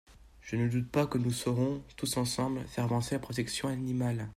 [0.41, 4.27] Je ne doute pas que nous saurons, tous ensemble, faire avancer la protection animale.